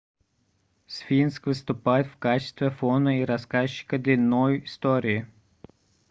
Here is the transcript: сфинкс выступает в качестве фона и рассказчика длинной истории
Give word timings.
сфинкс 0.87 1.39
выступает 1.45 2.07
в 2.07 2.17
качестве 2.17 2.71
фона 2.71 3.21
и 3.21 3.23
рассказчика 3.23 3.99
длинной 3.99 4.63
истории 4.65 5.27